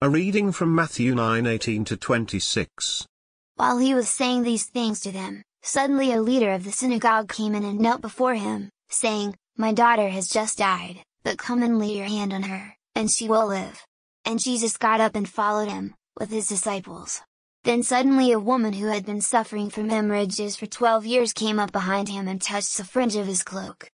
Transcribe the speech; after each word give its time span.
A 0.00 0.08
reading 0.08 0.52
from 0.52 0.76
Matthew 0.76 1.12
9:18 1.12 1.84
to 1.86 1.96
26. 1.96 3.04
While 3.56 3.78
he 3.78 3.94
was 3.94 4.08
saying 4.08 4.44
these 4.44 4.66
things 4.66 5.00
to 5.00 5.10
them, 5.10 5.42
suddenly 5.64 6.12
a 6.12 6.22
leader 6.22 6.52
of 6.52 6.62
the 6.62 6.70
synagogue 6.70 7.28
came 7.28 7.52
in 7.52 7.64
and 7.64 7.80
knelt 7.80 8.00
before 8.00 8.36
him, 8.36 8.70
saying, 8.88 9.34
My 9.56 9.72
daughter 9.72 10.08
has 10.08 10.28
just 10.28 10.58
died, 10.58 11.02
but 11.24 11.36
come 11.36 11.64
and 11.64 11.80
lay 11.80 11.96
your 11.96 12.06
hand 12.06 12.32
on 12.32 12.44
her, 12.44 12.76
and 12.94 13.10
she 13.10 13.26
will 13.26 13.48
live. 13.48 13.84
And 14.24 14.38
Jesus 14.38 14.76
got 14.76 15.00
up 15.00 15.16
and 15.16 15.28
followed 15.28 15.68
him, 15.68 15.96
with 16.16 16.30
his 16.30 16.46
disciples. 16.46 17.20
Then 17.64 17.82
suddenly 17.82 18.30
a 18.30 18.38
woman 18.38 18.74
who 18.74 18.86
had 18.86 19.04
been 19.04 19.20
suffering 19.20 19.68
from 19.68 19.88
hemorrhages 19.88 20.54
for 20.54 20.66
twelve 20.66 21.06
years 21.06 21.32
came 21.32 21.58
up 21.58 21.72
behind 21.72 22.08
him 22.08 22.28
and 22.28 22.40
touched 22.40 22.76
the 22.76 22.84
fringe 22.84 23.16
of 23.16 23.26
his 23.26 23.42
cloak. 23.42 23.90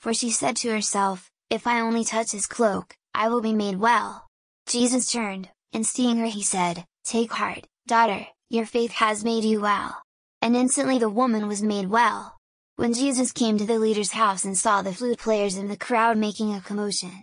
For 0.00 0.14
she 0.14 0.30
said 0.30 0.56
to 0.56 0.70
herself, 0.70 1.30
If 1.50 1.66
I 1.66 1.80
only 1.80 2.02
touch 2.02 2.32
his 2.32 2.46
cloak, 2.46 2.96
I 3.12 3.28
will 3.28 3.42
be 3.42 3.52
made 3.52 3.76
well. 3.76 4.23
Jesus 4.66 5.10
turned, 5.10 5.50
and 5.72 5.86
seeing 5.86 6.16
her 6.18 6.26
he 6.26 6.42
said, 6.42 6.84
Take 7.04 7.32
heart, 7.32 7.66
daughter, 7.86 8.26
your 8.48 8.66
faith 8.66 8.92
has 8.92 9.24
made 9.24 9.44
you 9.44 9.60
well. 9.60 10.02
And 10.40 10.56
instantly 10.56 10.98
the 10.98 11.08
woman 11.08 11.48
was 11.48 11.62
made 11.62 11.88
well. 11.88 12.36
When 12.76 12.92
Jesus 12.92 13.30
came 13.30 13.58
to 13.58 13.66
the 13.66 13.78
leader's 13.78 14.12
house 14.12 14.44
and 14.44 14.56
saw 14.56 14.82
the 14.82 14.92
flute 14.92 15.18
players 15.18 15.56
in 15.56 15.68
the 15.68 15.76
crowd 15.76 16.16
making 16.16 16.54
a 16.54 16.60
commotion, 16.60 17.22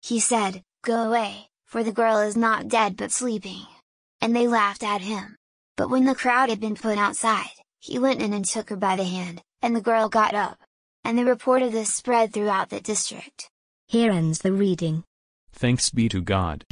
he 0.00 0.20
said, 0.20 0.62
Go 0.82 1.08
away, 1.08 1.48
for 1.66 1.82
the 1.82 1.92
girl 1.92 2.18
is 2.20 2.36
not 2.36 2.68
dead 2.68 2.96
but 2.96 3.12
sleeping. 3.12 3.66
And 4.20 4.34
they 4.34 4.46
laughed 4.46 4.82
at 4.82 5.02
him. 5.02 5.36
But 5.76 5.90
when 5.90 6.04
the 6.04 6.14
crowd 6.14 6.48
had 6.48 6.60
been 6.60 6.74
put 6.74 6.96
outside, 6.96 7.50
he 7.80 7.98
went 7.98 8.22
in 8.22 8.32
and 8.32 8.44
took 8.44 8.70
her 8.70 8.76
by 8.76 8.96
the 8.96 9.04
hand, 9.04 9.42
and 9.62 9.76
the 9.76 9.80
girl 9.80 10.08
got 10.08 10.34
up. 10.34 10.58
And 11.04 11.18
the 11.18 11.24
report 11.24 11.62
of 11.62 11.72
this 11.72 11.92
spread 11.92 12.32
throughout 12.32 12.70
the 12.70 12.80
district. 12.80 13.50
Here 13.86 14.10
ends 14.10 14.40
the 14.40 14.52
reading. 14.52 15.04
Thanks 15.52 15.90
be 15.90 16.08
to 16.08 16.20
God. 16.20 16.64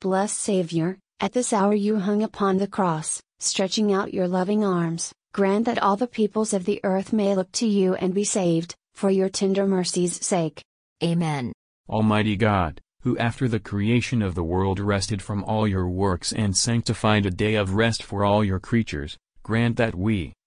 Blessed 0.00 0.38
Savior, 0.38 0.98
at 1.20 1.32
this 1.32 1.52
hour 1.52 1.72
you 1.72 1.98
hung 1.98 2.22
upon 2.22 2.58
the 2.58 2.66
cross, 2.66 3.22
stretching 3.40 3.92
out 3.92 4.12
your 4.12 4.28
loving 4.28 4.64
arms, 4.64 5.12
grant 5.32 5.66
that 5.66 5.82
all 5.82 5.96
the 5.96 6.06
peoples 6.06 6.52
of 6.52 6.64
the 6.64 6.80
earth 6.84 7.12
may 7.12 7.34
look 7.34 7.50
to 7.52 7.66
you 7.66 7.94
and 7.94 8.12
be 8.12 8.24
saved, 8.24 8.74
for 8.94 9.10
your 9.10 9.28
tender 9.28 9.66
mercy's 9.66 10.24
sake. 10.24 10.62
Amen. 11.02 11.52
Almighty 11.88 12.36
God, 12.36 12.80
who 13.02 13.16
after 13.18 13.48
the 13.48 13.58
creation 13.58 14.20
of 14.20 14.34
the 14.34 14.44
world 14.44 14.78
rested 14.78 15.22
from 15.22 15.44
all 15.44 15.66
your 15.66 15.88
works 15.88 16.32
and 16.32 16.56
sanctified 16.56 17.24
a 17.24 17.30
day 17.30 17.54
of 17.54 17.74
rest 17.74 18.02
for 18.02 18.24
all 18.24 18.44
your 18.44 18.60
creatures, 18.60 19.16
grant 19.42 19.76
that 19.76 19.94
we, 19.94 20.34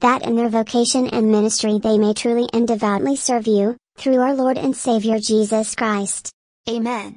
that 0.00 0.22
in 0.22 0.36
their 0.36 0.48
vocation 0.48 1.08
and 1.08 1.30
ministry 1.30 1.78
they 1.78 1.98
may 1.98 2.14
truly 2.14 2.48
and 2.52 2.66
devoutly 2.66 3.16
serve 3.16 3.46
you, 3.46 3.76
through 3.96 4.20
our 4.20 4.34
Lord 4.34 4.58
and 4.58 4.76
Savior 4.76 5.18
Jesus 5.18 5.74
Christ. 5.74 6.30
Amen. 6.68 7.16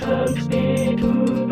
Thanks 0.00 0.46
be 0.48 0.96
to. 0.96 1.49